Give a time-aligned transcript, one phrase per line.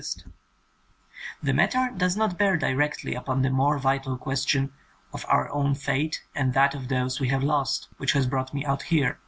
[0.03, 3.77] 97 THE COMING OF THE FAIRIES The matter does not bear directly upon the more
[3.77, 4.73] vital question
[5.13, 8.65] of our own fate and that of those we have lost, which has brought me
[8.65, 9.19] out here.